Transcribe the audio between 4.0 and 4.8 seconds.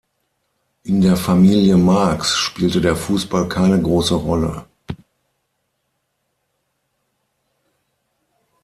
Rolle.